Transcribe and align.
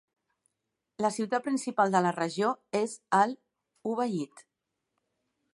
La 1.05 1.11
ciutat 1.17 1.45
principal 1.49 1.93
de 1.97 2.01
la 2.07 2.15
regió 2.17 2.51
és 2.83 2.97
Al-Ubayyid. 3.21 4.47